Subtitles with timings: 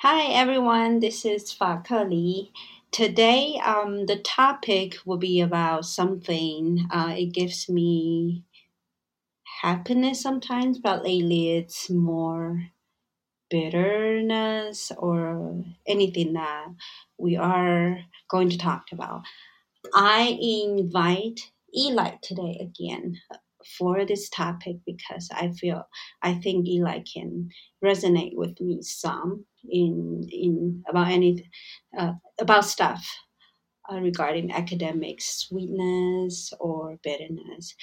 [0.00, 2.52] Hi everyone, this is Fa Li.
[2.92, 6.86] Today, um, the topic will be about something.
[6.90, 8.44] Uh, it gives me
[9.62, 12.70] happiness sometimes, but lately it's more
[13.50, 16.68] bitterness or anything that
[17.18, 19.22] we are going to talk about.
[19.94, 21.40] I invite
[21.76, 23.20] Eli today again
[23.78, 25.88] for this topic because I feel
[26.22, 27.50] I think Eli can
[27.84, 31.44] resonate with me some in in about any
[31.98, 33.06] uh, about stuff
[33.90, 37.74] uh, regarding academic sweetness or bitterness.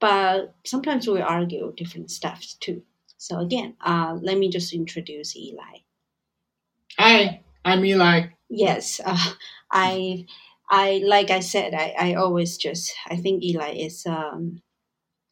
[0.00, 2.82] But sometimes we argue different stuff too.
[3.16, 5.82] So again, uh, let me just introduce Eli.
[6.98, 8.26] Hi, I'm Eli.
[8.50, 9.32] Yes, uh,
[9.70, 10.26] I
[10.68, 14.62] I like I said, I, I always just I think Eli is um,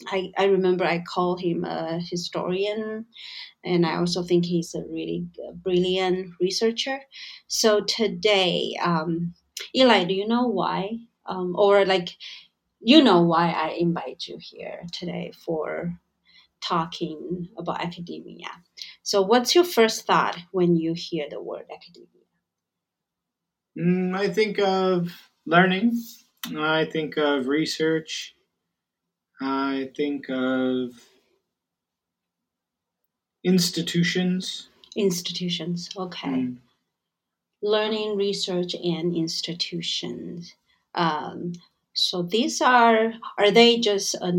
[0.06, 3.06] I, I remember I call him a historian,
[3.64, 5.26] and I also think he's a really
[5.62, 7.00] brilliant researcher.
[7.48, 9.34] So today, um,
[9.74, 12.16] Eli, do you know why, um, or like,
[12.80, 15.94] you know why I invite you here today for
[16.62, 18.48] talking about academia?
[19.02, 22.08] So, what's your first thought when you hear the word academia?
[23.78, 25.10] Mm, I think of
[25.46, 26.00] learning.
[26.56, 28.34] I think of research.
[29.40, 30.90] I think of
[33.42, 34.68] institutions.
[34.96, 36.28] Institutions, okay.
[36.28, 36.56] Mm.
[37.62, 40.54] Learning, research, and institutions.
[40.94, 41.52] Um,
[41.94, 44.32] so these are are they just a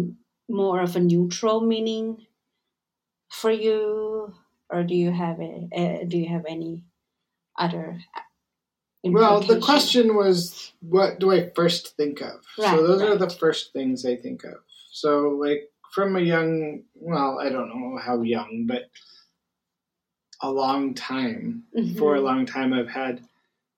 [0.50, 2.26] more of a neutral meaning
[3.30, 4.34] for you,
[4.70, 6.84] or do you have a, do you have any
[7.58, 8.00] other
[9.04, 12.46] well, the question was, what do I first think of?
[12.58, 13.12] Right, so those right.
[13.12, 14.60] are the first things I think of.
[14.92, 18.90] So, like, from a young, well, I don't know how young, but
[20.42, 21.98] a long time, mm-hmm.
[21.98, 23.24] for a long time, I've had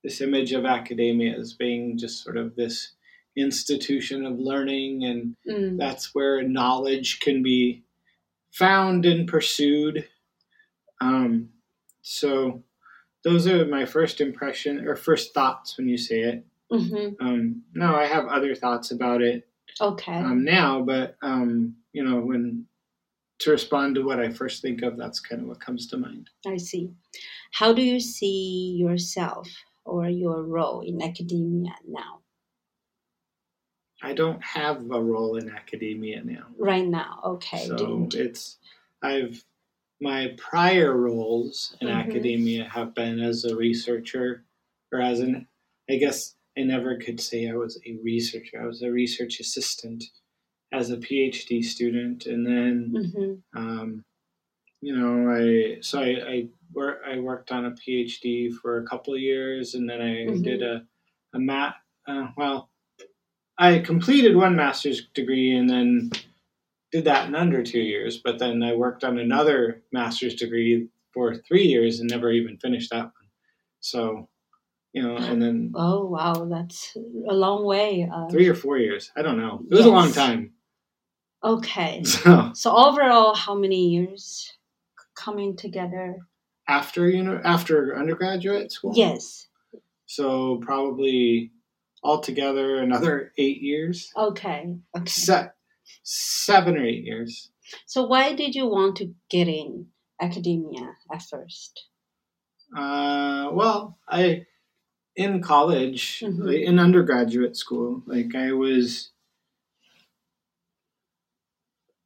[0.04, 2.94] this image of academia as being just sort of this
[3.38, 5.78] institution of learning, and mm.
[5.78, 7.84] that's where knowledge can be
[8.52, 10.08] found and pursued.
[11.00, 11.50] Um,
[12.02, 12.64] so,
[13.24, 16.46] those are my first impression or first thoughts when you say it.
[16.72, 17.26] Mm-hmm.
[17.26, 19.48] Um, no, I have other thoughts about it.
[19.82, 20.14] Okay.
[20.14, 22.66] Um, now, but um, you know, when
[23.40, 26.30] to respond to what I first think of, that's kind of what comes to mind.
[26.48, 26.92] I see.
[27.52, 29.50] How do you see yourself
[29.86, 32.20] or your role in academia now?
[34.02, 36.48] I don't have a role in academia now.
[36.58, 37.66] Right now, okay.
[37.66, 38.58] So it's
[39.02, 39.44] I've
[40.02, 42.10] my prior roles in mm-hmm.
[42.10, 44.44] academia have been as a researcher
[44.92, 45.48] or as an
[45.90, 48.62] I guess I never could say I was a researcher.
[48.62, 50.04] I was a research assistant
[50.72, 53.60] as a PhD student, and then mm-hmm.
[53.60, 54.04] um,
[54.82, 59.14] you know I so I I, wor- I worked on a PhD for a couple
[59.14, 60.42] of years, and then I mm-hmm.
[60.42, 60.84] did a
[61.34, 61.76] a mat.
[62.08, 62.70] Uh, well,
[63.58, 66.12] I completed one master's degree, and then
[66.94, 68.20] did that in under two years.
[68.24, 72.92] But then I worked on another master's degree for three years and never even finished
[72.92, 73.30] that one.
[73.80, 74.30] So
[74.94, 78.08] you know, and then oh wow, that's a long way.
[78.12, 79.64] Uh, three or four years, I don't know.
[79.70, 79.88] It was yes.
[79.88, 80.54] a long time.
[81.44, 82.04] Okay.
[82.24, 84.54] So, so overall, how many years
[85.16, 86.18] coming together?
[86.68, 88.94] After you know, after undergraduate school.
[88.96, 89.48] Yes.
[90.06, 91.52] So probably
[92.04, 94.12] altogether another eight years.
[94.16, 94.76] Okay.
[94.96, 95.06] okay.
[95.10, 95.50] Se-
[96.04, 97.50] seven or eight years.
[97.88, 99.88] So why did you want to get in
[100.22, 101.88] academia at first?
[102.76, 104.46] Uh, well, I
[105.16, 106.50] in college, mm-hmm.
[106.50, 109.12] in undergraduate school, like I was,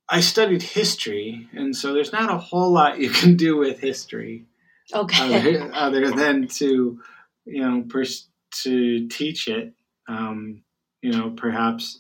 [0.10, 4.46] I studied history, and so there's not a whole lot you can do with history.
[4.94, 5.58] Okay.
[5.58, 7.00] Other, other than to,
[7.46, 8.30] you know, pers-
[8.64, 9.74] to teach it,
[10.08, 10.64] um,
[11.02, 12.00] you know, perhaps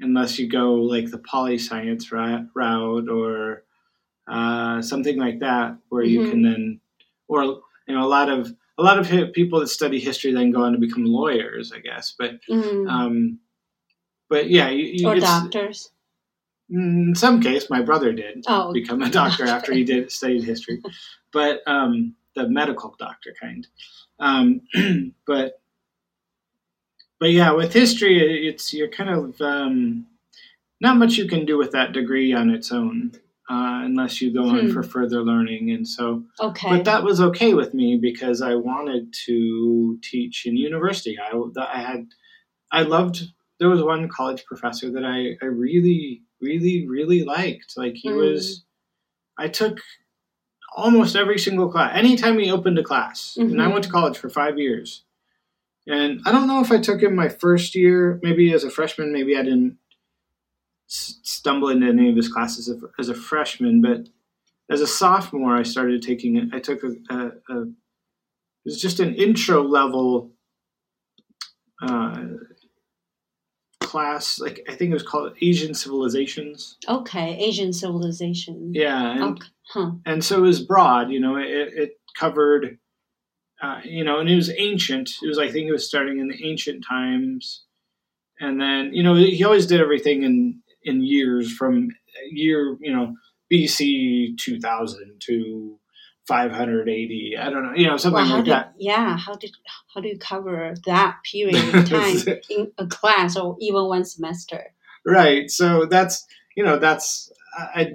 [0.00, 3.62] unless you go like the poli science route or
[4.28, 6.24] uh, something like that, where mm-hmm.
[6.24, 6.80] you can then,
[7.28, 10.62] or you know, a lot of a lot of people that study history then go
[10.62, 12.14] on to become lawyers, I guess.
[12.18, 12.88] But mm.
[12.88, 13.38] um,
[14.28, 15.90] but yeah, you, you, or doctors.
[16.68, 18.72] In some case, my brother did oh.
[18.72, 20.82] become a doctor after he did studied history,
[21.32, 23.66] but um, the medical doctor kind.
[24.18, 24.62] Um,
[25.26, 25.60] but
[27.18, 30.06] but yeah, with history, it's you're kind of um,
[30.80, 33.12] not much you can do with that degree on its own
[33.48, 34.88] uh, unless you go on for hmm.
[34.88, 35.70] further learning.
[35.70, 36.68] And so, okay.
[36.68, 41.16] But that was okay with me because I wanted to teach in university.
[41.18, 42.06] I, I had,
[42.72, 43.22] I loved,
[43.60, 47.74] there was one college professor that I, I really, really, really liked.
[47.76, 48.16] Like he mm.
[48.16, 48.64] was,
[49.38, 49.78] I took
[50.76, 51.96] almost every single class.
[51.96, 53.50] Anytime he opened a class, mm-hmm.
[53.50, 53.72] and I Mhm.
[53.72, 55.04] went to college for five years,
[55.86, 59.12] and I don't know if I took him my first year, maybe as a freshman,
[59.12, 59.78] maybe I didn't
[60.88, 64.08] s- stumble into any of his classes as a, as a freshman, but
[64.70, 66.48] as a sophomore, I started taking it.
[66.52, 67.72] I took a, a, a it
[68.64, 70.32] was just an intro level
[71.82, 72.24] uh,
[73.80, 76.76] class, like I think it was called Asian Civilizations.
[76.88, 78.72] Okay, Asian civilization.
[78.74, 79.48] Yeah, and Okay.
[79.68, 79.90] Huh.
[80.04, 81.10] and so it was broad.
[81.10, 82.78] You know, it, it covered,
[83.62, 85.10] uh, you know, and it was ancient.
[85.22, 87.64] It was I think it was starting in the ancient times,
[88.40, 91.88] and then you know he always did everything in in years from
[92.30, 93.14] year you know
[93.52, 95.78] BC two thousand to
[96.26, 97.36] five hundred eighty.
[97.38, 98.74] I don't know, you know, something Well, like did, that.
[98.78, 99.52] yeah, how did
[99.94, 102.16] how do you cover that period of time
[102.50, 104.72] in a class or even one semester?
[105.04, 105.50] Right.
[105.50, 107.94] So that's you know that's I.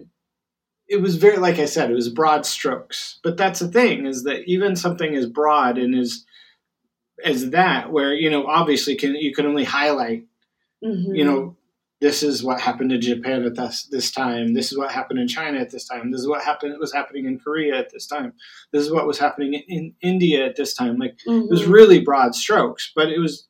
[0.88, 3.20] It was very like I said, it was broad strokes.
[3.24, 6.26] But that's the thing is that even something as broad and as
[7.24, 10.26] as that, where you know obviously can you can only highlight
[10.84, 11.16] Mhm.
[11.18, 11.56] you know
[12.02, 14.54] this is what happened in Japan at this this time.
[14.54, 16.12] This is what happened in China at this time.
[16.12, 18.34] This is what happened was happening in Korea at this time.
[18.74, 20.98] This is what was happening in, in India at this time.
[20.98, 21.72] Like it was Mhm.
[21.72, 23.48] really broad strokes, but it was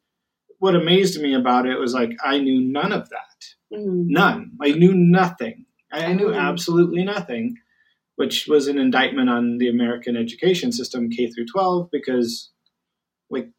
[0.60, 3.40] what amazed me about it was like I knew none of that
[3.74, 4.08] Mhm.
[4.10, 4.52] none.
[4.62, 5.66] I knew nothing.
[5.92, 6.34] I I knew Oh.
[6.50, 7.58] absolutely nothing,
[8.18, 12.52] which was an indictment on the American education system, K through 12, because
[13.30, 13.50] like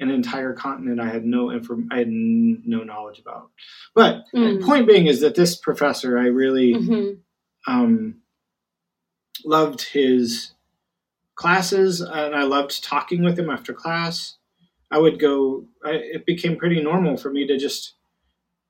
[0.00, 3.50] an entire continent I had no inform I had n- no knowledge about.
[3.94, 4.60] But Mm.
[4.60, 7.18] the point being is that this professor, I really Mhm.
[7.66, 8.22] um,
[9.44, 10.52] loved his
[11.34, 14.36] classes, and I loved talking with him after class.
[14.90, 15.68] I would go.
[15.84, 17.94] I, it became pretty normal for me to just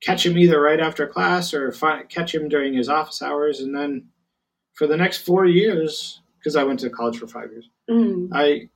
[0.03, 3.75] catch him either right after class or fi- catch him during his office hours, and
[3.75, 4.09] then
[4.75, 8.29] for the next four years, because I went to college for five years, Mm.
[8.33, 8.69] I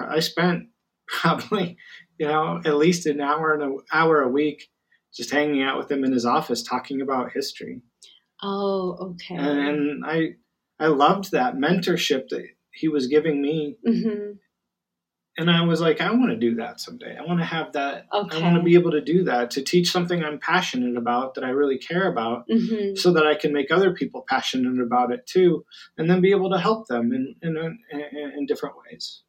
[0.00, 0.68] I spent
[1.12, 1.76] probably
[2.18, 4.68] you know at least an hour and an hour a week
[5.14, 7.82] just hanging out with him in his office talking about history
[8.44, 9.36] Oh, okay.
[9.36, 10.30] and, and I
[10.80, 14.38] I loved that mentorship that he was giving me, Mhm.
[15.38, 17.16] and I was like, I want to do that someday.
[17.16, 18.06] I want to have that.
[18.12, 18.38] Okay.
[18.38, 21.44] I want to be able to do that to teach something I'm passionate about that
[21.44, 22.98] I really care about, Mhm.
[22.98, 25.64] so that I can make other people passionate about it too,
[25.96, 27.56] and then be able to help them in in,
[27.92, 29.22] in, in different ways.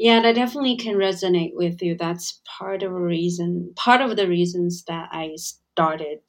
[0.00, 1.96] Yeah, that definitely can resonate with you.
[1.96, 6.20] That's part of a reason, part of the reasons that I started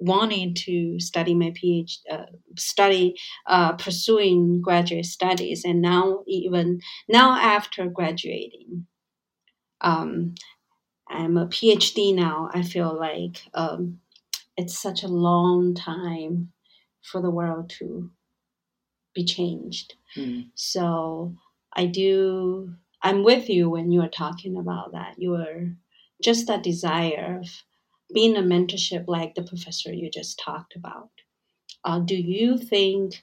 [0.00, 2.26] wanting to study my PhD, uh,
[2.58, 3.16] study,
[3.46, 8.86] uh, pursuing graduate studies, and now even now after graduating,
[9.82, 10.34] um,
[11.08, 12.50] I'm a PhD now.
[12.54, 14.00] I feel like um,
[14.56, 16.52] it's such a long time
[17.02, 18.10] for the world to
[19.14, 19.94] be changed.
[20.14, 20.42] Hmm.
[20.54, 21.34] So
[21.74, 25.14] I do, I'm with you when you are talking about that.
[25.18, 25.72] You are
[26.22, 27.50] just that desire of
[28.12, 31.10] being a mentorship like the professor you just talked about.
[31.84, 33.22] Uh, do you think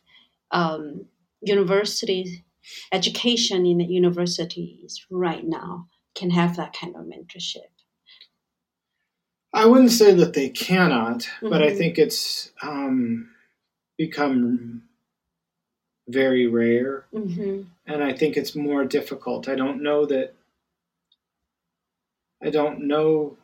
[0.51, 1.05] um,
[1.41, 2.45] university
[2.91, 7.69] education in the universities right now can have that kind of mentorship?
[9.53, 11.77] I wouldn't say that they cannot, but I Mhm.
[11.77, 13.29] think it's um,
[13.97, 14.83] become
[16.07, 17.05] very rare.
[17.11, 19.47] hmm and I think it's more difficult.
[19.47, 20.33] I don't know that.
[22.43, 23.37] I don't know.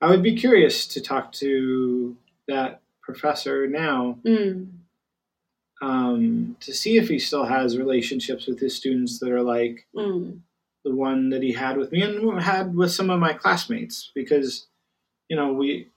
[0.00, 2.16] I would be curious to talk to
[2.48, 4.68] that professor now Mm.
[5.82, 10.40] um, to see if he still has relationships with his students that are like Mm.
[10.84, 14.66] the one that he had with me and had with some of my classmates because,
[15.28, 15.88] you know, we,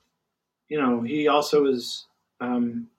[0.68, 2.06] you know, he also is.
[2.42, 2.90] Um,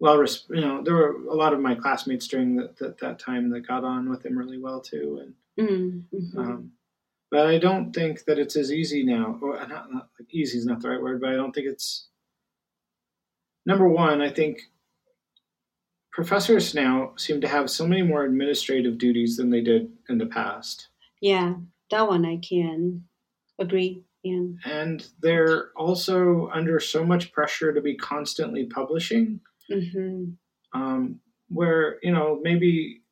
[0.00, 3.50] well, you know, there were a lot of my classmates during that that, that time
[3.50, 6.04] that got on with him really well too, and Mm.
[6.14, 6.36] mhm.
[6.38, 6.72] Um,
[7.30, 9.38] but I don't think that it's as easy now.
[9.42, 12.08] Or not, not like easy is not the right word, but I don't think it's.
[13.66, 14.62] Number one, I think
[16.12, 20.26] professors now seem to have so many more administrative duties than they did in the
[20.26, 20.88] past,
[21.20, 21.54] Yeah,
[21.90, 23.04] that one I can
[23.58, 24.04] agree.
[24.22, 24.48] Yeah.
[24.66, 29.40] and they're also under so much pressure to be constantly publishing.
[29.70, 30.24] Hmm
[30.72, 33.02] Um, where you know maybe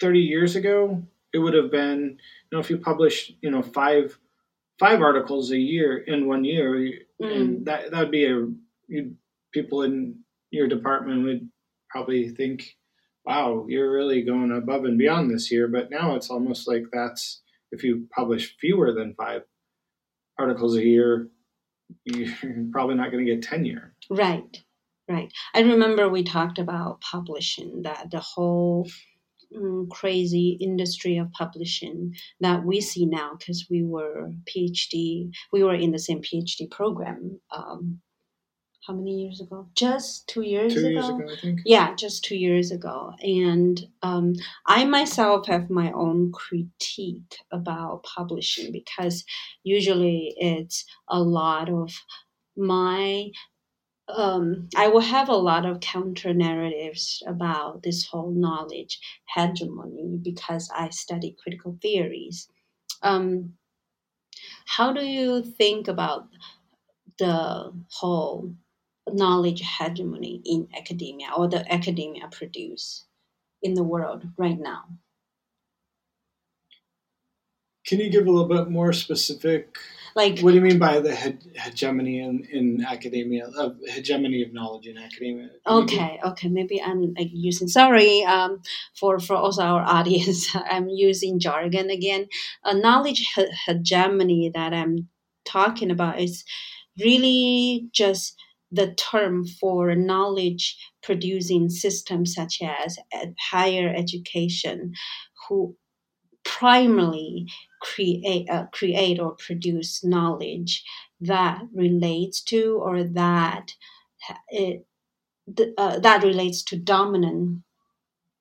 [0.00, 4.18] thirty years ago it would have been you know if you published you know five
[4.78, 7.36] five articles a year in one year Mm.
[7.36, 8.48] and that that would be a
[8.88, 9.14] you,
[9.52, 10.20] people in
[10.50, 11.50] your department would
[11.90, 12.78] probably think
[13.26, 15.68] wow you're really going above and beyond this year.
[15.68, 19.42] But now it's almost like that's if you publish fewer than five
[20.38, 21.28] articles a year
[22.06, 22.32] you're
[22.72, 23.94] probably not going to get tenure.
[24.08, 24.62] Right,
[25.10, 25.32] right.
[25.54, 28.88] I remember we talked about publishing that the whole
[29.54, 35.74] mm, crazy industry of publishing that we see now because we were PhD, we were
[35.74, 37.40] in the same PhD program.
[37.54, 38.00] Um,
[38.86, 39.68] how many years ago?
[39.76, 40.88] Just two years Two ago.
[40.88, 41.60] years ago, I think.
[41.66, 43.12] Yeah, just two years ago.
[43.22, 44.34] And um,
[44.66, 49.24] I myself have my own critique about publishing because
[49.64, 51.92] usually it's a lot of
[52.56, 53.30] my.
[54.16, 58.98] Um, I will have a lot of counter narratives about this whole knowledge
[59.34, 62.48] hegemony because I study critical theories.
[63.02, 63.54] Um,
[64.66, 66.28] how do you think about
[67.18, 68.54] the whole
[69.08, 73.04] knowledge hegemony in academia or the academia produce
[73.62, 74.84] in the world right now?
[77.86, 79.76] Can you give a little bit more specific?
[80.14, 84.52] Like, What do you mean by the he- hegemony in, in academia, of hegemony of
[84.52, 85.50] knowledge in academia?
[85.66, 88.62] Okay, okay, maybe I'm like using sorry um,
[88.98, 90.54] for for also our audience.
[90.54, 92.26] I'm using jargon again.
[92.64, 95.08] A knowledge he- hegemony that I'm
[95.44, 96.44] talking about is
[96.98, 98.36] really just
[98.72, 102.98] the term for knowledge producing systems such as
[103.50, 104.92] higher education
[105.48, 105.76] who
[106.44, 107.46] primarily
[107.80, 110.84] create uh, create or produce knowledge
[111.20, 113.72] that relates to or that
[114.48, 114.86] it,
[115.78, 117.62] uh, that relates to dominant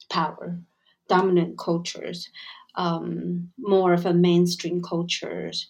[0.10, 0.60] power
[1.08, 2.30] dominant cultures
[2.76, 5.70] um, more of a mainstream cultures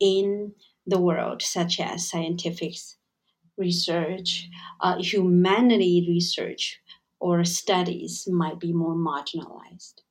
[0.00, 0.52] in
[0.86, 2.74] the world such as scientific
[3.56, 4.48] research,
[4.80, 6.80] uh, humanity research,
[7.20, 10.02] or studies might be more marginalized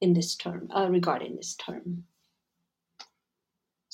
[0.00, 2.04] in this term, uh, regarding this term.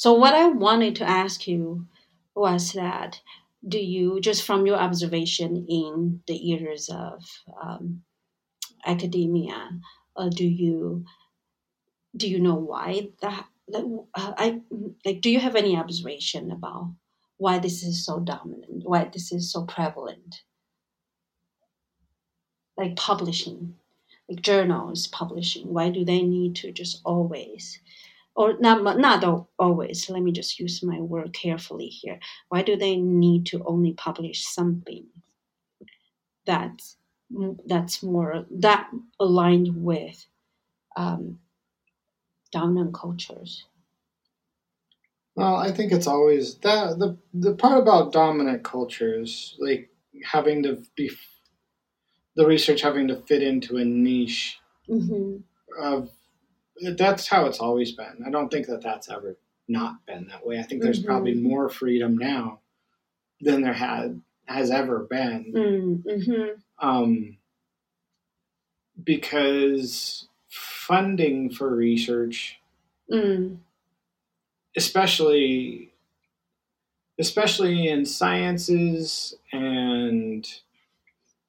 [0.01, 1.87] So, what I wanted to ask you
[2.35, 3.21] was that
[3.69, 7.23] do you, just from your observation in the years of
[7.63, 8.01] um,
[8.87, 9.69] academia,
[10.17, 11.05] uh, do you
[12.17, 13.45] do you know why that?
[13.69, 14.63] that uh, I
[15.05, 15.21] like.
[15.21, 16.95] Do you have any observation about
[17.37, 20.41] why this is so dominant, why this is so prevalent.
[22.79, 23.75] Like publishing,
[24.31, 27.79] like journals publishing, why do they need to just always,
[28.35, 30.09] or not not always?
[30.09, 32.19] Let me just use my word carefully here.
[32.49, 35.07] Why do they need to only publish something
[36.47, 36.97] that's
[37.67, 40.27] that's more that aligned with
[40.97, 41.39] um,
[42.53, 43.67] dominant cultures?
[45.37, 49.91] Well, I think it's always that the the part about dominant cultures, like
[50.25, 51.11] having to be
[52.37, 54.59] the research having to fit into a niche
[54.89, 55.37] hmm
[55.79, 56.11] of
[56.97, 58.23] that's how it's always been.
[58.27, 59.37] I don't think that that's ever
[59.69, 60.59] not been that way.
[60.59, 61.07] I think there's Mhm.
[61.07, 62.61] probably more freedom now
[63.41, 65.53] than there had has ever been.
[66.05, 66.87] Mm-hmm.
[66.87, 67.37] Um,
[69.03, 72.59] because funding for research
[73.11, 73.59] Mm.
[74.77, 75.93] especially
[77.19, 80.47] especially in sciences and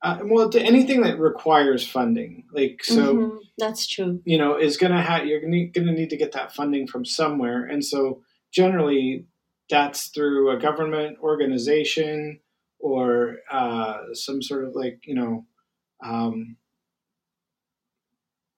[0.03, 3.37] uh, well to anything that requires funding like so Mhm.
[3.57, 4.21] That's true.
[4.25, 7.65] you know is gonna have you're gonna, gonna need to get that funding from somewhere
[7.65, 9.25] and so generally
[9.69, 12.39] that's through a government organization
[12.79, 15.45] or uh, some sort of like you know
[16.03, 16.57] um,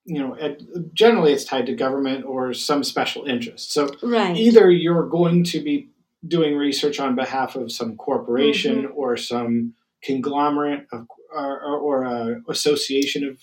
[0.06, 4.36] you know ed, generally it's tied to government or some special interest so Right.
[4.36, 5.88] either you're going to be
[6.26, 8.92] doing research on behalf of some corporation Mm-hmm.
[8.98, 9.74] or some
[10.04, 13.38] conglomerate of, or, or, or a association of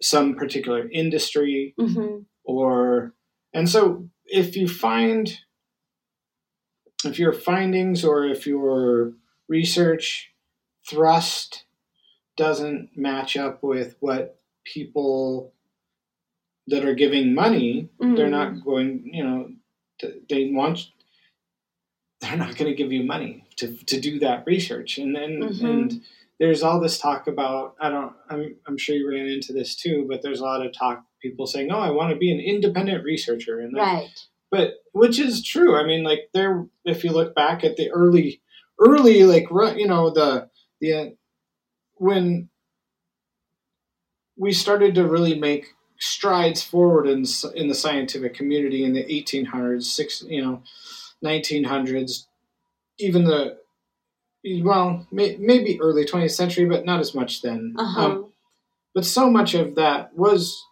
[0.00, 3.12] some particular industry hmm or
[3.54, 5.38] and so if you find
[7.04, 9.12] if your findings or if your
[9.48, 10.32] research
[10.88, 11.64] thrust
[12.36, 15.52] doesn't match up with what people
[16.66, 18.30] that are giving money they're Mm.
[18.30, 19.50] not going you know
[20.28, 20.78] they want
[22.26, 25.64] they're not going to give you money to, to do that research and then Mhm.
[25.64, 26.02] and
[26.38, 30.04] there's all this talk about i don't I'm, I'm sure you ran into this too
[30.08, 33.04] but there's a lot of talk people saying oh i want to be an independent
[33.04, 34.08] researcher and Right.
[34.50, 38.42] but which is true i mean like there if you look back at the early
[38.80, 40.48] early like you know the
[40.80, 41.16] the
[41.94, 42.48] when
[44.36, 45.68] we started to really make
[45.98, 50.62] strides forward in in the scientific community in the 1800s six you know
[51.24, 52.26] 1900s
[52.98, 53.56] even the
[54.62, 58.04] well may, maybe early 20th century but not as much then Uh huh.
[58.06, 58.32] Um,
[58.94, 60.62] but so much of that was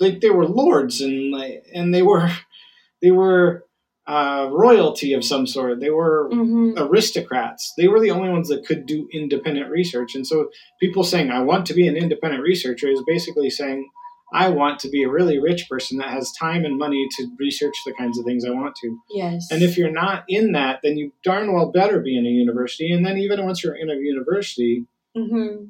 [0.00, 2.30] like they were lords and like and they were
[3.02, 3.64] they were
[4.06, 5.80] uh, royalty of some sort.
[5.80, 6.76] They were Mm-hmm.
[6.76, 7.72] aristocrats.
[7.78, 10.14] They were the only ones that could do independent research.
[10.14, 13.88] And so people saying, I want to be an independent researcher is basically saying,
[14.34, 17.76] I want to be a really rich person that has time and money to research
[17.86, 18.98] the kinds of things I want to.
[19.10, 19.46] Yes.
[19.52, 22.90] And if you're not in that, then you darn well better be in a university.
[22.92, 24.86] And then even once you're in a university,
[25.16, 25.66] mm-hmm.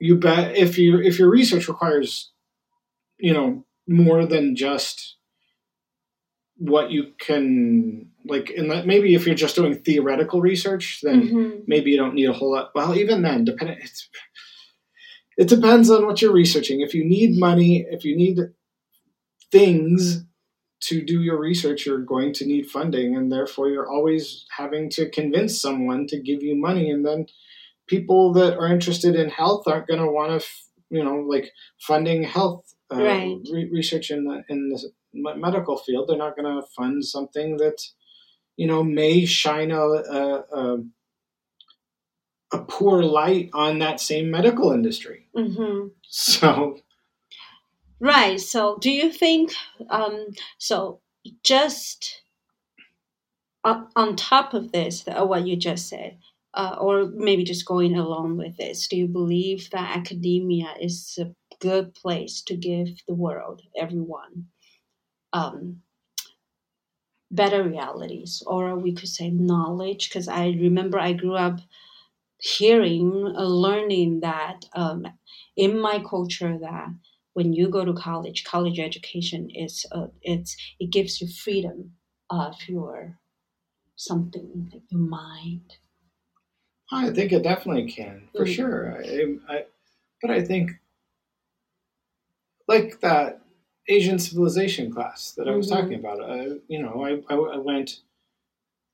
[0.00, 2.32] you bet if you if your research requires,
[3.18, 5.16] you know, more than just
[6.56, 11.58] what you can like and that maybe if you're just doing theoretical research, then Mm-hmm.
[11.66, 12.70] maybe you don't need a whole lot.
[12.74, 14.08] Well, even then, depending, it's,
[15.38, 16.80] it depends on what you're researching.
[16.80, 18.38] If you need money, if you need
[19.50, 20.24] things
[20.80, 25.08] to do your research, you're going to need funding, and therefore you're always having to
[25.10, 26.90] convince someone to give you money.
[26.90, 27.26] And then
[27.86, 30.46] people that are interested in health aren't going to want to,
[30.90, 33.36] you know, like funding health uh, Right.
[33.52, 34.90] re- research in the in the
[35.36, 36.08] medical field.
[36.08, 37.78] They're not going to fund something that
[38.56, 40.76] you know may shine a, a, a
[42.52, 45.26] a poor light on that same medical industry.
[45.36, 45.88] Mm-hmm.
[46.02, 46.78] So
[48.00, 48.40] Right.
[48.40, 49.52] So, do you think?
[49.90, 50.28] Um,
[50.58, 51.00] so,
[51.42, 52.22] just
[53.64, 56.18] up on top of this, uh, what you just said,
[56.54, 61.34] uh, or maybe just going along with this, do you believe that academia is a
[61.60, 64.46] good place to give the world, everyone,
[65.32, 65.82] um,
[67.32, 70.08] better realities, or we could say knowledge?
[70.08, 71.58] Because I remember I grew up
[72.40, 75.06] hearing, uh, learning that um,
[75.56, 76.88] in my culture that
[77.34, 81.96] when you go to college, college education is uh, it's it gives you freedom
[82.30, 83.18] of your
[83.96, 85.78] something like your mind.
[86.92, 88.54] I think it definitely can for Mm.
[88.54, 88.92] sure.
[89.02, 89.66] I, I,
[90.22, 90.72] but I think
[92.66, 93.42] like that
[93.88, 95.70] Asian civilization class that I was Mhm.
[95.70, 96.20] talking about.
[96.20, 98.00] Uh, you know, I, I, I went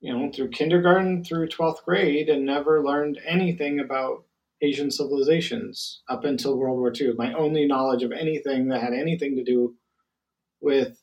[0.04, 4.25] you know through kindergarten through twelfth grade and never learned anything about
[4.61, 7.14] Asian civilizations up until World War II.
[7.14, 9.75] My only knowledge of anything that had anything to do
[10.61, 11.02] with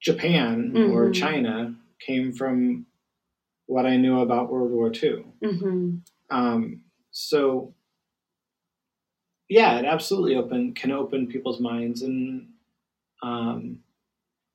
[0.00, 1.14] Japan or Mhm.
[1.14, 2.86] China came from
[3.66, 5.24] what I knew about World War II.
[5.42, 5.96] Mm-hmm.
[6.30, 7.74] Um, so,
[9.50, 12.48] yeah, it absolutely open can open people's minds, and
[13.22, 13.80] um,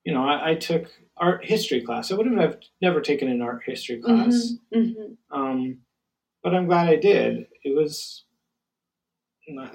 [0.04, 2.12] you know, I, I took art history class.
[2.12, 5.14] I would have never taken an art history class, Mm-hmm.
[5.32, 5.78] um,
[6.42, 7.48] but I'm glad I did.
[7.64, 8.26] It was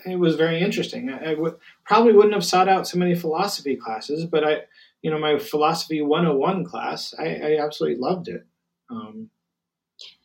[0.07, 1.11] it was very interesting.
[1.11, 1.37] I, I
[1.85, 4.63] probably wouldn't have sought out so many philosophy classes, but I,
[5.03, 8.47] you know, my philosophy 101 class, I, I absolutely loved it.
[8.91, 9.29] Um,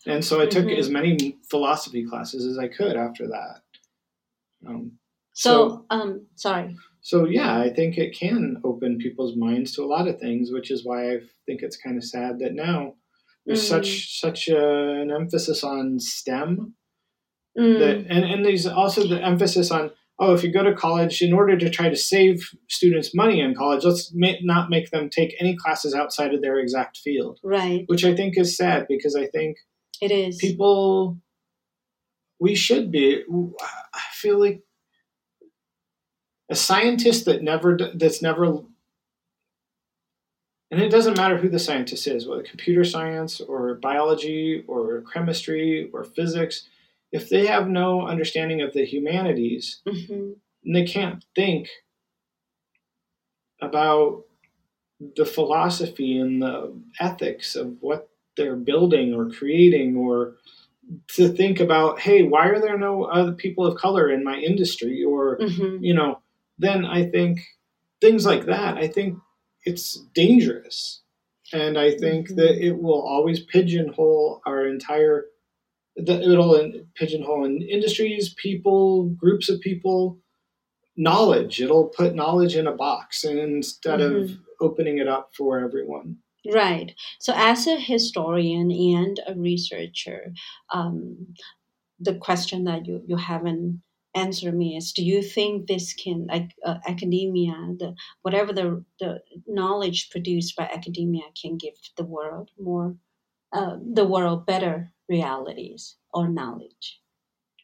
[0.05, 0.77] and so I took Mhm.
[0.77, 3.61] as many philosophy classes as I could after that.
[4.65, 4.93] Um,
[5.33, 6.77] So, um, sorry.
[7.03, 10.71] So yeah, I think it can open people's minds to a lot of things, which
[10.71, 12.95] is why I think it's kind of sad that now
[13.45, 13.69] there's Mm.
[13.69, 16.73] such such a, an emphasis on STEM
[17.55, 21.21] Mm, that and, and there's also the emphasis on oh if you go to college
[21.21, 25.07] in order to try to save students money in college let's ma- not make them
[25.07, 27.83] take any classes outside of their exact field right.
[27.85, 29.57] which i think is sad because i think
[30.01, 30.37] It is.
[30.37, 31.19] people
[32.39, 33.23] we should be
[33.93, 34.63] i feel like
[36.49, 38.45] a scientist that never that's never
[40.71, 45.89] and it doesn't matter who the scientist is whether computer science or biology or chemistry
[45.93, 46.67] or physics
[47.11, 50.31] if they have no understanding of the humanities hmm
[50.65, 51.67] and they can't think
[53.61, 54.23] about
[55.17, 60.35] the philosophy and the ethics of what they're building or creating or
[61.07, 65.03] to think about hey why are there no other people of color in my industry?
[65.03, 66.19] or hmm you know
[66.63, 67.39] then i think
[68.01, 69.17] things like that i think
[69.65, 71.01] it's dangerous
[71.53, 72.35] and i think Mhm.
[72.37, 75.25] that it will always pigeonhole our entire
[75.95, 76.55] that it'll
[76.95, 80.19] pigeonhole in industries people groups of people
[80.95, 86.17] knowledge it'll put knowledge in a box instead of opening it up for everyone
[86.51, 86.93] Right.
[87.21, 90.33] So, as a historian and a researcher,
[90.73, 91.35] um,
[92.07, 93.81] the question that you, you haven't
[94.15, 99.21] answered me is do you think this can, like uh, academia, the, whatever the, the
[99.47, 102.95] knowledge produced by academia can give the world more,
[103.51, 106.99] uh, the world better realities or knowledge?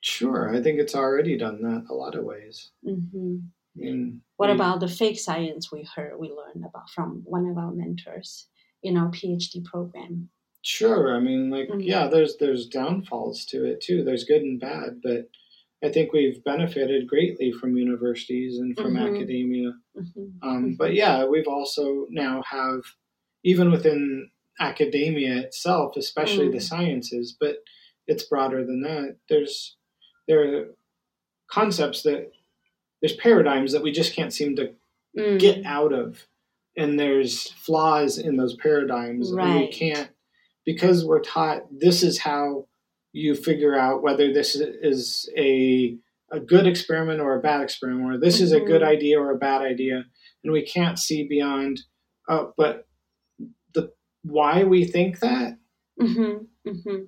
[0.02, 3.38] sure i think it's already done that a lot of ways hmm
[3.78, 7.48] I mean, What we- about the fake science we heard, we learned about from one
[7.48, 8.48] of our mentors
[8.84, 10.30] in our PhD program?
[10.64, 11.16] Sure.
[11.16, 11.86] I mean, like, Mhm.
[11.86, 14.04] yeah, there's there's downfalls to it too.
[14.04, 15.30] There's good and bad, but
[15.84, 19.16] I think we've benefited greatly from universities and from Mhm.
[19.16, 19.74] academia.
[19.96, 22.82] hmm Um, but yeah, we've also now have
[23.44, 26.52] even within academia itself, especially mm.
[26.52, 27.64] the sciences, but
[28.08, 29.18] it's broader than that.
[29.30, 29.78] There's
[30.28, 30.76] there are
[31.50, 32.32] concepts that
[33.02, 34.76] there's paradigms that we just can't seem to
[35.18, 35.40] mm.
[35.40, 36.28] get out of,
[36.76, 39.48] and there's flaws in those paradigms, right.
[39.48, 40.10] and we can't
[40.66, 42.68] because we're taught this is how
[43.12, 45.98] you figure out whether this is a
[46.32, 48.44] a good experiment or a bad experiment, or this mm-hmm.
[48.46, 48.92] is a good mm-hmm.
[48.92, 50.04] idea or a bad idea,
[50.44, 51.82] and we can't see beyond.
[52.28, 52.88] Uh, but
[53.74, 53.92] the
[54.24, 55.58] why we think that
[56.00, 56.70] mm-hmm.
[56.70, 57.04] Mm-hmm.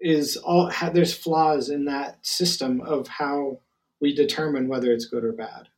[0.00, 3.60] is all there's flaws in that system of how
[4.00, 5.68] we determine whether it's good or bad.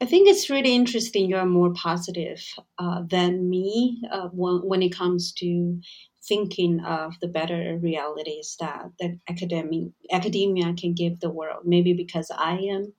[0.00, 1.28] I think it's really interesting.
[1.28, 2.42] You're more positive
[2.78, 5.80] uh, than me uh, when, when it comes to
[6.26, 11.64] thinking of the better realities that that academic academia can give the world.
[11.64, 12.94] Maybe because I am,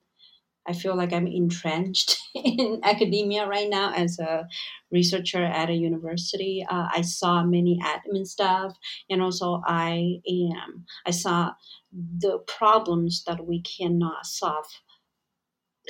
[0.66, 4.46] I feel like I'm entrenched in academia right now as a
[4.92, 6.64] researcher at a university.
[6.68, 8.76] Uh, I saw many admin stuff,
[9.10, 11.52] and also I am I saw
[11.92, 14.66] the problems that we cannot solve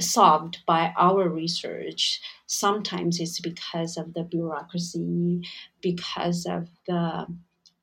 [0.01, 2.21] solved by our research.
[2.47, 5.43] Sometimes it's because of the bureaucracy,
[5.81, 7.27] because of the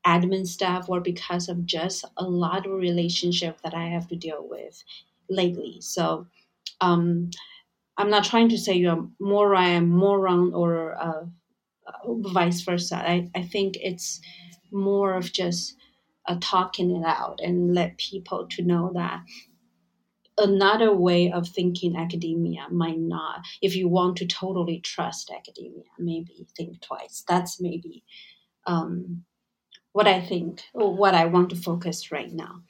[0.06, 4.46] admin staff, or because of just a lot of relationship that I have to deal
[4.48, 4.82] with
[5.28, 5.78] lately.
[5.80, 6.26] So
[6.80, 7.30] um,
[7.96, 11.24] I'm not trying to say you're more right, more wrong, or uh,
[12.06, 12.96] vice versa.
[12.96, 14.20] I, I think it's
[14.72, 15.76] more of just
[16.26, 19.22] uh, talking it out and let people to know that
[20.40, 26.46] another way of thinking academia might not if you want to totally trust academia maybe
[26.56, 28.02] think twice that's maybe
[28.66, 29.24] um,
[29.92, 32.62] what i think or what i want to focus right now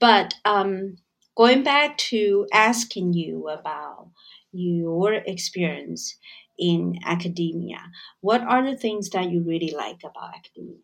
[0.00, 0.96] but um,
[1.36, 4.10] going back to asking you about
[4.52, 6.16] your experience
[6.58, 7.80] in academia
[8.20, 10.78] what are the things that you really like about academia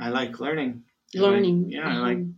[0.00, 0.82] i like learning
[1.14, 1.96] learning I like, yeah mm-hmm.
[1.96, 2.30] i like mm-hmm.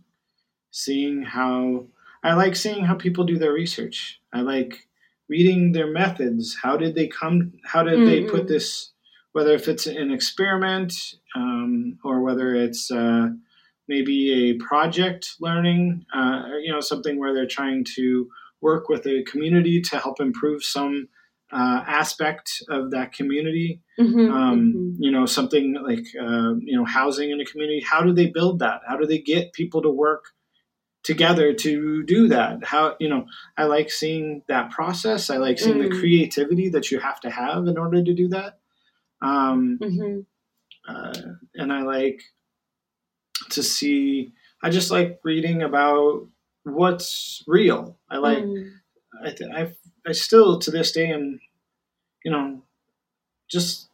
[0.71, 1.85] seeing how
[2.25, 4.19] I like seeing how people do their research.
[4.33, 4.87] I like
[5.29, 6.57] reading their methods.
[6.59, 7.53] How did they come?
[7.63, 8.05] How did mm-hmm.
[8.05, 8.91] they put this?
[9.33, 10.93] Whether if it's an experiment
[11.35, 13.27] um, or whether it's uh,
[13.87, 18.27] maybe a project learning, uh, you know, something where they're trying to
[18.61, 21.09] work with a community to help improve some
[21.51, 23.81] uh, aspect of that community.
[23.99, 25.03] Mm-hmm, um, mm-hmm.
[25.03, 27.83] You know, something like uh, you know housing in a community.
[27.87, 28.81] How do they build that?
[28.87, 30.31] How do they get people to work
[31.05, 35.77] together to do that how you know i like seeing that process i like seeing
[35.77, 35.83] mm.
[35.83, 38.57] the creativity that you have to have in order to do that
[39.21, 40.21] um, mm-hmm.
[40.91, 41.21] uh,
[41.53, 42.23] and i like
[43.51, 46.27] to see i just like reading about
[46.63, 48.71] what's real i like mm.
[49.23, 49.71] I, I
[50.07, 51.39] i still to this day am
[52.23, 52.63] you know
[53.47, 53.89] just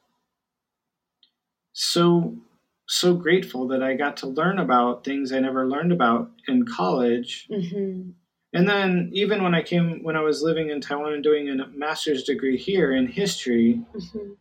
[1.74, 2.38] so
[2.92, 7.48] so grateful that I got to learn about things I never learned about in college.
[7.50, 8.10] Mm-hmm.
[8.54, 11.68] And then even when I came, when I was living in Taiwan and doing a
[11.70, 14.34] master's degree here in history, mm-hmm.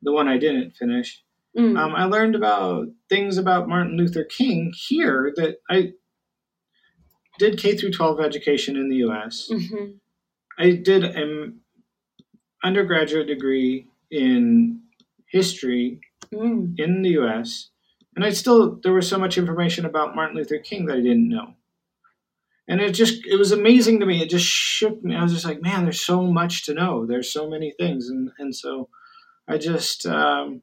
[0.00, 1.24] the one I didn't finish,
[1.58, 1.76] mm-hmm.
[1.76, 5.94] um, I learned about things about Martin Luther King here that I
[7.40, 9.48] did K through 12 education in the U.S.
[9.50, 9.86] Mm-hmm.
[10.56, 11.58] I did an
[12.62, 14.82] undergraduate degree in
[15.26, 16.00] history
[16.32, 16.78] mm.
[16.78, 17.70] in the U.S.
[18.18, 21.28] And I still, there was so much information about Martin Luther King that I didn't
[21.28, 21.54] know.
[22.66, 24.20] And it just, it was amazing to me.
[24.20, 25.14] It just shook me.
[25.14, 27.06] I was just like, man, there's so much to know.
[27.06, 28.08] There's so many things.
[28.08, 28.88] And, and so
[29.46, 30.62] I just, um,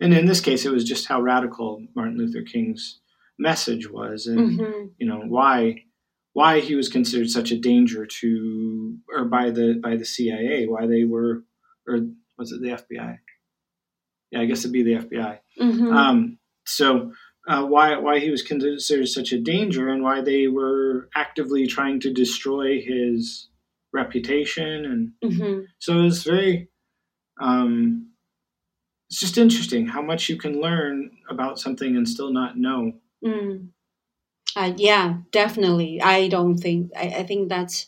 [0.00, 2.98] and in this case, it was just how radical Martin Luther King's
[3.38, 4.86] message was and, mm-hmm.
[4.98, 5.84] you know, why,
[6.32, 10.88] why he was considered such a danger to, or by the, by the CIA, why
[10.88, 11.44] they were,
[11.86, 12.00] or
[12.36, 13.18] was it the FBI?
[14.30, 15.38] Yeah, I guess it'd be the FBI.
[15.60, 15.92] Mm-hmm.
[15.92, 17.12] Um, so
[17.48, 22.00] uh, why why he was considered such a danger and why they were actively trying
[22.00, 23.48] to destroy his
[23.92, 25.60] reputation and mm-hmm.
[25.78, 26.68] so it's very
[27.40, 28.10] um,
[29.08, 32.92] it's just interesting how much you can learn about something and still not know.
[33.24, 33.68] Mm.
[34.56, 36.00] Uh, yeah, definitely.
[36.00, 37.86] I don't think I, I think that's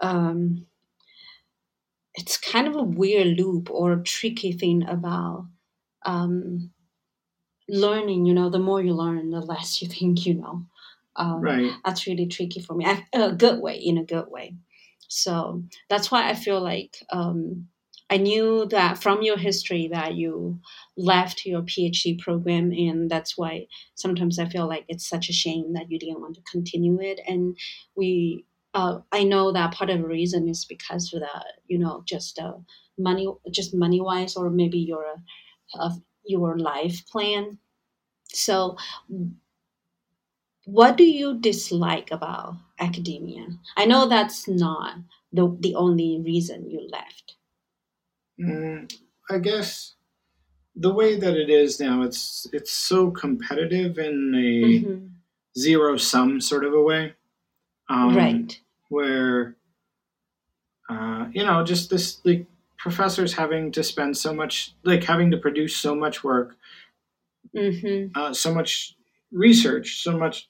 [0.00, 0.66] um,
[2.14, 5.46] it's kind of a weird loop or a tricky thing about
[6.04, 6.70] um,
[7.68, 10.66] learning, you know, the more you learn, the less you think you know.
[11.16, 11.72] Um, right.
[11.84, 12.86] That's really tricky for me.
[12.86, 14.54] I, a good way, in a good way.
[15.08, 17.68] So that's why I feel like um,
[18.08, 20.60] I knew that from your history that you
[20.96, 25.74] left your PhD program, and that's why sometimes I feel like it's such a shame
[25.74, 27.20] that you didn't want to continue it.
[27.26, 27.56] And
[27.94, 32.02] we, uh, I know that part of the reason is because of the, you know,
[32.06, 32.54] just uh,
[32.98, 35.04] money, just money wise, or maybe your
[35.78, 37.58] of your life plan.
[38.28, 38.76] So,
[40.64, 43.46] what do you dislike about academia?
[43.76, 44.96] I know that's not
[45.32, 47.36] the, the only reason you left.
[48.40, 48.92] Mm,
[49.30, 49.94] I guess
[50.74, 55.06] the way that it is now, it's it's so competitive in a mm-hmm.
[55.58, 57.14] zero sum sort of a way,
[57.88, 58.58] um, right?
[58.88, 59.56] Where
[60.88, 62.46] uh, you know, just this like
[62.82, 66.56] professors having to spend so much, like having to produce so much work,
[67.56, 68.08] mm-hmm.
[68.18, 68.96] uh, so much
[69.30, 70.48] research, so much,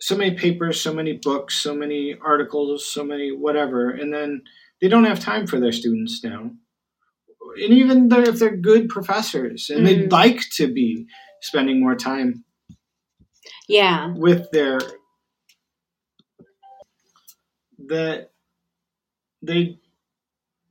[0.00, 4.42] so many papers, so many books, so many articles, so many whatever, and then
[4.80, 6.50] they don't have time for their students now.
[7.56, 9.84] And even if they're good professors and mm.
[9.84, 11.06] they'd like to be
[11.40, 12.44] spending more time,
[13.68, 14.80] yeah, with their
[17.86, 18.30] that
[19.40, 19.78] they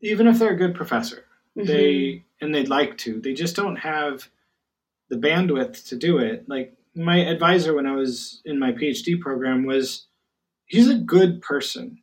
[0.02, 1.26] even if they're a good professor,
[1.58, 1.68] mm-hmm.
[1.68, 4.28] they and they'd like to, they just don't have
[5.10, 6.48] the bandwidth to do it.
[6.48, 10.08] Like my advisor when I was in my PhD program was
[10.66, 12.00] he's a good person.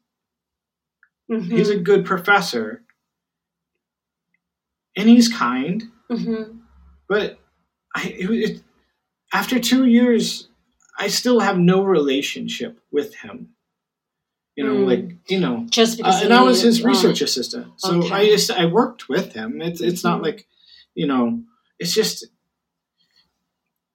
[1.30, 1.50] Mm-hmm.
[1.50, 2.84] He's a good professor.
[4.96, 5.84] And he's kind.
[6.11, 6.58] Mm-hmm.
[7.08, 7.38] But
[7.94, 8.62] I, it, it,
[9.32, 10.48] after two years,
[10.98, 13.50] I still have no relationship with him
[14.58, 14.86] you know, mm.
[14.88, 16.20] like you know, just because.
[16.20, 18.12] Uh, and I was his research assistant, so okay.
[18.12, 19.62] I just I worked with him.
[19.62, 20.08] It's it's mm-hmm.
[20.08, 20.48] not like,
[20.96, 21.44] you know,
[21.78, 22.26] it's just,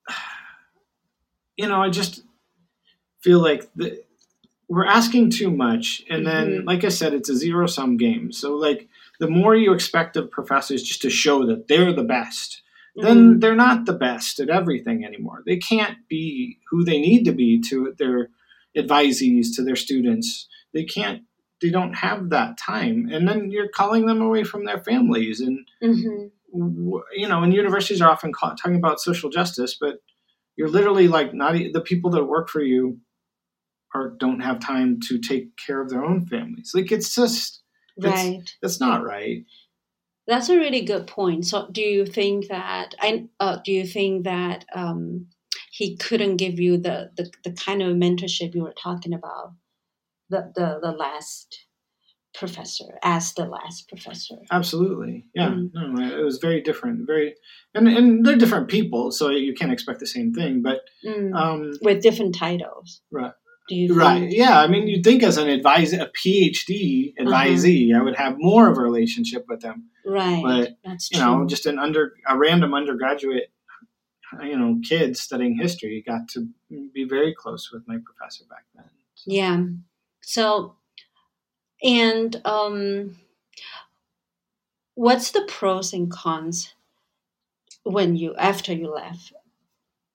[1.58, 2.24] you know, I just
[3.20, 4.06] feel like the,
[4.70, 6.68] we're asking too much, and then, mm-hmm.
[6.68, 8.32] like I said, it's a zero sum game.
[8.32, 8.88] So like,
[9.20, 12.62] the more you expect of professors just to show that they're the best,
[12.96, 13.40] then mm-hmm.
[13.40, 15.44] they're not the best at everything anymore.
[15.46, 18.30] They can't be who they need to be to their
[18.76, 20.48] advisees to their students.
[20.74, 21.24] They can't
[21.62, 23.08] they don't have that time.
[23.12, 26.98] And then you're calling them away from their families and mm-hmm.
[27.16, 29.96] you know and universities are often call, talking about social justice but
[30.56, 33.00] you're literally like not the people that work for you
[33.94, 36.72] or don't have time to take care of their own families.
[36.74, 37.62] Like it's just
[38.00, 38.40] right.
[38.42, 39.46] it's, that's not right.
[40.28, 41.46] That's a really good point.
[41.46, 45.28] So do you think that i uh, do you think that um,
[45.74, 49.54] he couldn't give you the, the the kind of mentorship you were talking about
[50.30, 51.66] the, the, the last
[52.36, 54.36] professor as the last professor.
[54.52, 55.26] Absolutely.
[55.34, 55.50] Yeah.
[55.50, 55.72] Mm.
[55.74, 57.08] No, it was very different.
[57.08, 57.34] Very
[57.74, 61.34] and and they're different people, so you can't expect the same thing, but mm.
[61.36, 63.02] um, with different titles.
[63.12, 63.34] Right.
[63.68, 64.30] Do you right.
[64.30, 64.60] Yeah.
[64.60, 68.00] I mean you'd think as an advisor a PhD advisee, uh-huh.
[68.00, 69.90] I would have more of a relationship with them.
[70.06, 70.44] Right.
[70.44, 71.26] But That's you true.
[71.26, 73.53] know, just an under a random undergraduate
[74.42, 78.86] you know, kid studying history got to be very close with my professor back then.
[79.16, 79.32] So.
[79.32, 79.64] Yeah.
[80.22, 80.76] So,
[81.84, 83.18] and um,
[84.96, 86.74] what's the pros and cons
[87.84, 89.34] when you after you left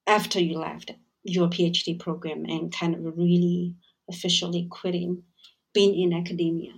[0.07, 0.91] after you left
[1.23, 3.75] your PhD program and kind of really
[4.09, 5.23] officially quitting
[5.73, 6.73] being in academia?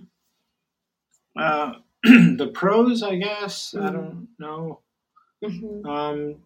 [1.36, 3.74] Uh, the pros, I guess.
[3.76, 3.82] Mm.
[3.82, 4.80] I don't know.
[5.42, 5.86] Mm-hmm.
[5.88, 6.36] Um,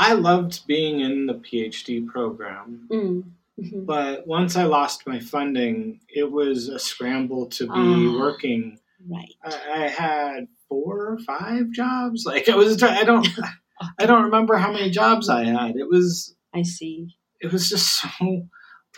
[0.00, 2.88] I loved being in the PhD program.
[2.90, 3.24] Mm.
[3.60, 3.84] Mm-hmm.
[3.84, 8.78] But once I lost my funding, it was a scramble to be uh, working.
[9.06, 9.34] Right.
[9.44, 12.24] I, I, had four or five jobs.
[12.24, 13.28] Like I was, I don't,
[13.98, 15.76] I don't remember how many jobs I had.
[15.76, 16.34] It was.
[16.54, 17.14] I see.
[17.42, 18.48] It was just so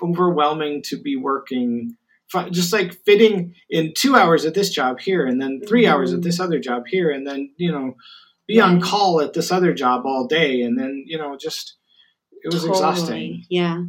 [0.00, 1.96] overwhelming to be working
[2.50, 5.92] just like fitting in two hours at this job here and then 3 mm-hmm.
[5.92, 7.94] hours at this other job here and then you know
[8.46, 8.68] be right.
[8.68, 11.76] on call at this other job all day and then you know just
[12.30, 12.70] it was totally.
[12.70, 13.82] exhausting yeah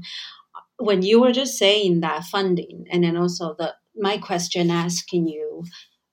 [0.84, 5.64] when you were just saying that funding, and then also the my question asking you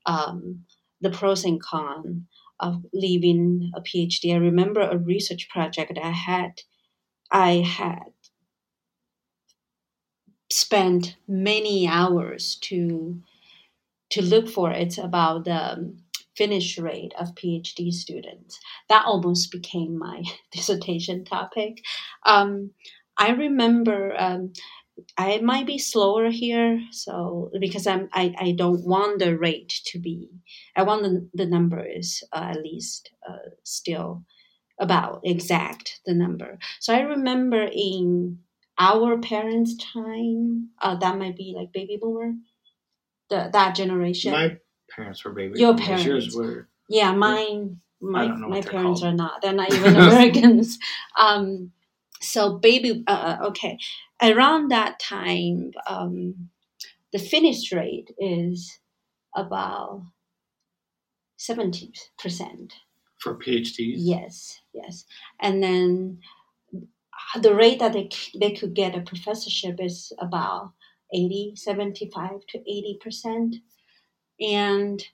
[0.07, 0.65] um,
[1.01, 2.23] the pros and cons
[2.61, 4.35] of leaving a PhD.
[4.35, 6.53] I remember a research project I had.
[7.33, 8.13] I had
[10.51, 13.21] spent many hours to
[14.11, 14.71] to look for.
[14.71, 15.97] It's about the
[16.37, 18.59] finish rate of PhD students.
[18.89, 21.83] That almost became my dissertation topic.
[22.25, 22.71] Um,
[23.17, 24.53] I remember um,
[25.17, 29.99] I might be slower here, so because I'm I, I don't want the rate to
[29.99, 30.31] be
[30.77, 34.25] I want the, the numbers uh, at least uh, still
[34.79, 36.59] about exact the number.
[36.81, 38.39] So I remember in
[38.79, 42.33] our parents' time, uh, that might be like baby boomer,
[43.29, 44.33] the that generation.
[44.33, 44.57] My
[44.95, 45.59] parents were baby.
[45.59, 46.05] Your parents.
[46.05, 46.69] Yours were.
[46.89, 47.81] Yeah, mine.
[48.01, 49.05] My my parents called.
[49.05, 49.43] are not.
[49.43, 50.79] They're not even Americans.
[51.19, 51.73] Um,
[52.21, 53.79] so baby uh, uh, okay
[54.23, 56.51] around that time um,
[57.13, 58.79] the finish rate is
[59.35, 60.03] about
[61.39, 61.95] 70%
[63.19, 63.95] For PhDs?
[63.97, 65.05] Yes, yes.
[65.41, 66.19] And then
[67.41, 70.73] the rate that they, they could get a professorship is about
[71.13, 73.55] 80, 75 to 80%.
[74.41, 75.05] And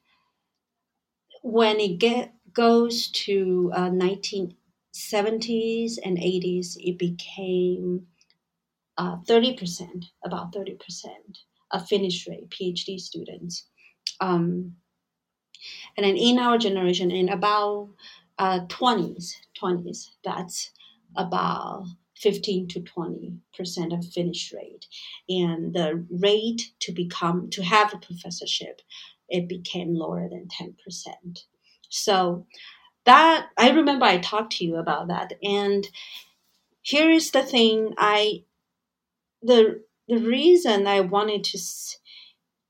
[1.42, 8.06] when it get goes to uh, 1970s and 80s, it became
[8.98, 10.78] uh, 30%, about 30%
[11.72, 13.66] of finish rate PhD students.
[14.20, 14.76] Um,
[15.96, 17.90] and then in our generation, in about
[18.38, 20.70] uh, 20s, 20s, that's
[21.16, 21.86] about
[22.16, 24.86] 15 to 20 percent of finish rate
[25.28, 28.80] and the rate to become to have a professorship
[29.28, 31.44] it became lower than 10 percent.
[31.88, 32.46] So
[33.04, 35.88] that i remember i talked to you about that and
[36.82, 38.42] here is the thing i
[39.42, 41.58] the the reason i wanted to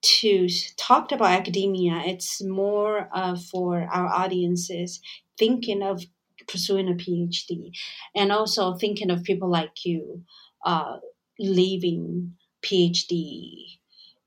[0.02, 5.00] to talk about academia it's more uh, for our audiences
[5.38, 6.04] thinking of
[6.46, 7.72] pursuing a PhD,
[8.14, 10.22] and also thinking of people like you
[10.64, 10.98] uh,
[11.40, 13.78] leaving PhD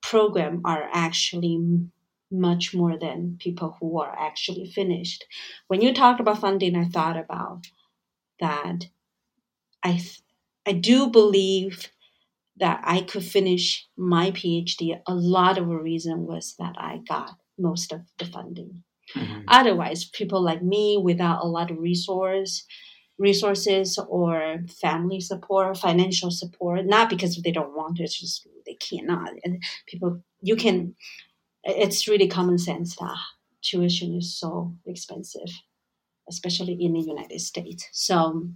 [0.02, 1.60] program are actually
[2.32, 5.26] much more than people who are actually finished.
[5.68, 7.68] When you talked about funding, I thought about
[8.40, 8.88] that.
[9.84, 10.02] I
[10.66, 11.90] I do believe
[12.58, 15.00] that I could finish my PhD.
[15.08, 18.84] A lot of the reason was that I got most of the funding.
[19.16, 19.42] Mm-hmm.
[19.48, 22.66] Otherwise, people like me without a lot of resource
[23.20, 28.76] resources or family support, financial support, not because they don't want to, it's just they
[28.76, 29.32] cannot.
[29.44, 30.96] And people, you can,
[31.64, 33.18] it's really common sense that
[33.62, 35.50] tuition is so expensive,
[36.30, 37.88] especially in the United States.
[37.92, 38.50] So,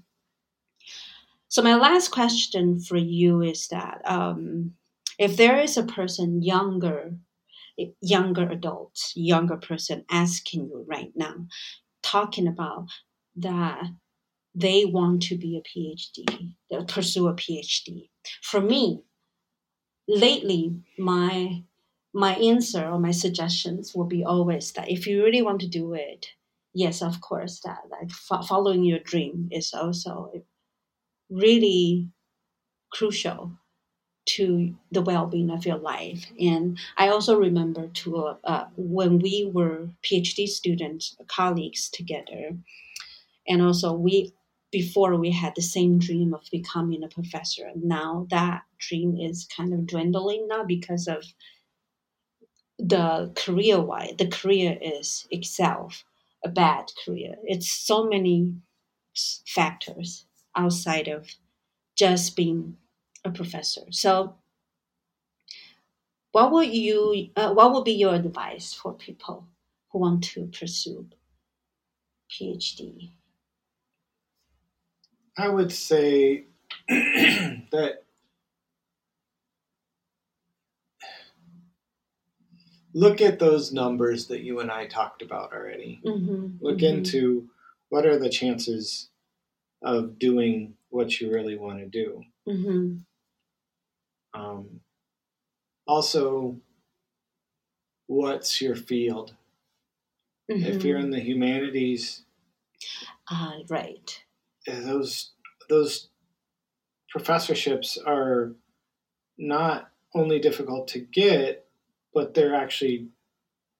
[1.50, 4.74] so my last question for you is that um,
[5.20, 7.13] if there is a person younger
[8.02, 11.34] younger adults, younger person asking you right now,
[12.04, 12.88] talking about
[13.36, 13.84] that
[14.54, 18.10] they want to be a PhD, they'll pursue a PhD.
[18.44, 19.04] For me,
[20.08, 21.63] lately, my
[22.13, 25.93] my answer or my suggestions will be always that if you really want to do
[25.93, 26.28] it,
[26.73, 30.32] yes, of course, that like following your dream is also
[31.30, 32.10] really
[32.91, 33.52] crucial
[34.26, 36.26] to the well-being of your life.
[36.39, 42.52] And I also remember to uh, when we were PhD students, colleagues together,
[43.47, 44.34] and also we
[44.71, 47.69] before we had the same dream of becoming a professor.
[47.76, 51.23] Now that dream is kind of dwindling now because of
[52.80, 54.14] the career wise.
[54.18, 56.04] The career is itself
[56.44, 57.36] a bad career.
[57.44, 58.54] It's so many
[59.48, 61.30] factors outside of
[61.96, 62.78] just being
[63.24, 63.84] a professor.
[63.92, 64.36] So,
[66.32, 67.30] what would you?
[67.36, 69.48] Uh, what would be your advice for people
[69.92, 71.08] who want to pursue
[72.32, 73.12] PhD?
[75.38, 76.46] I would say
[76.90, 78.03] that
[82.94, 86.02] look at those numbers that you and I talked about already.
[86.06, 86.98] Mm-hmm, look mm-hmm.
[86.98, 87.50] into
[87.90, 89.10] what are the chances
[89.82, 92.24] of doing what you really want to do.
[92.48, 92.98] Mm-hmm.
[94.40, 94.82] Um,
[95.88, 96.58] also,
[98.08, 99.34] what's your field?
[100.50, 100.66] Mm-hmm.
[100.66, 102.24] If you're in the humanities,
[103.30, 104.24] uh, right?
[104.66, 105.32] Those
[105.70, 106.10] those
[107.10, 108.54] professorships are
[109.38, 111.62] not only difficult to get,
[112.13, 113.08] but they're actually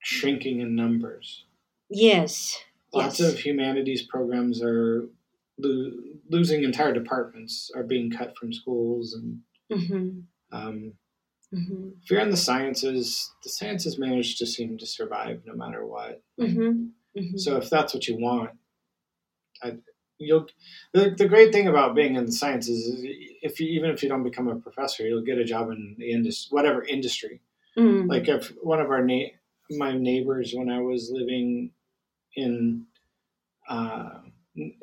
[0.00, 1.44] shrinking in numbers.
[1.88, 2.58] Yes.
[2.92, 3.32] Lots yes.
[3.32, 5.08] of humanities programs are
[5.58, 5.92] lo-
[6.28, 9.40] losing entire departments, are being cut from schools, and
[9.72, 10.20] mm-hmm.
[10.52, 10.92] Um,
[11.52, 11.88] mm-hmm.
[12.02, 16.22] If you're in the sciences, the sciences manage to seem to survive no matter what.
[16.40, 16.60] Mm-hmm.
[17.18, 17.36] mm-hmm.
[17.36, 18.50] So if that's what you want,
[19.62, 19.78] I,
[20.18, 20.46] you'll.
[20.92, 23.04] The, the great thing about being in the sciences is
[23.42, 26.12] if you, even if you don't become a professor, you'll get a job in the
[26.12, 27.40] industry, whatever industry.
[27.78, 28.08] Mm-hmm.
[28.08, 29.34] Like if one of our na-
[29.70, 31.70] my neighbors when I was living
[32.36, 32.86] in
[33.68, 34.18] uh,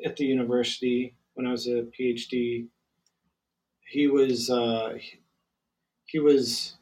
[0.04, 2.66] at the university when I was a PhD,
[3.88, 4.98] he was uh,
[6.06, 6.74] he was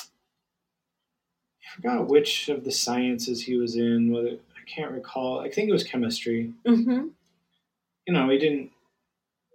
[0.00, 4.12] I forgot which of the sciences he was in.
[4.12, 5.40] Whether I can't recall.
[5.40, 6.52] I think it was chemistry.
[6.66, 7.08] Mm-hmm.
[8.06, 8.70] You know, he didn't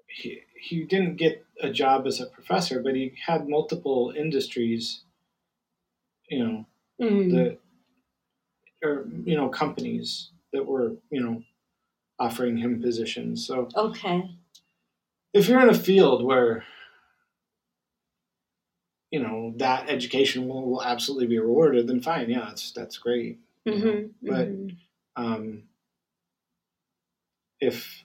[0.08, 5.02] he he didn't get a job as a professor, but he had multiple industries.
[6.30, 6.66] You know,
[7.02, 7.36] mm-hmm.
[7.36, 7.58] that
[8.84, 11.44] or you know companies that were you know
[12.20, 13.46] offering him positions.
[13.46, 14.32] So okay,
[15.34, 16.64] if you're in a field where
[19.12, 23.40] you know that education will, will absolutely be rewarded, then fine, yeah, that's that's great.
[23.68, 24.76] Mm-hmm, but mm-hmm.
[25.16, 25.64] Um,
[27.60, 28.04] if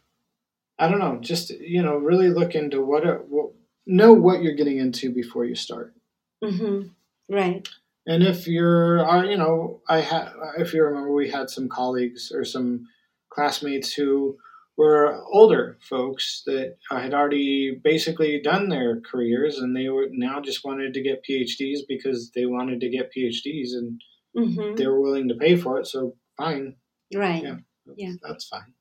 [0.79, 3.53] I don't know, just you know, really look into what, are, what
[3.87, 5.95] know what you're getting into before you start.
[6.43, 6.89] Mm-hmm.
[7.35, 7.69] Right.
[8.09, 12.33] And if you're, uh, you know, I had, if you remember, we had some colleagues
[12.35, 12.87] or some
[13.31, 14.39] classmates who
[14.79, 20.65] were older folks that had already basically done their careers and they were now just
[20.65, 24.01] wanted to get PhDs because they wanted to get PhDs and
[24.35, 24.77] mm-hmm.
[24.77, 25.87] they were willing to pay for it.
[25.87, 26.77] So fine.
[27.15, 27.43] Right.
[27.43, 27.57] Yeah.
[27.85, 28.13] That's, yeah.
[28.23, 28.73] That's fine.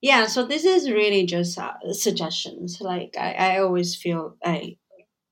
[0.00, 0.26] Yeah.
[0.26, 2.80] So this is really just uh, suggestions.
[2.80, 4.76] Like I, I always feel I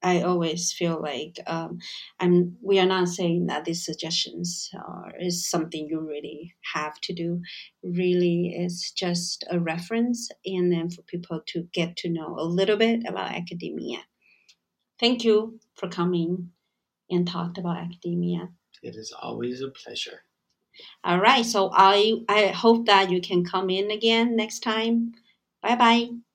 [0.02, 1.78] I always feel like um,
[2.20, 2.56] I'm.
[2.62, 7.40] We are not saying that these suggestions are is something you really have to do.
[7.82, 12.76] Really, it's just a reference, and then for people to get to know a little
[12.76, 13.98] bit about academia.
[15.00, 16.50] Thank you for coming
[17.10, 18.50] and talked about academia.
[18.82, 20.22] It is always a pleasure.
[21.02, 25.14] All right, so I I hope that you can come in again next time.
[25.62, 26.27] Bye bye.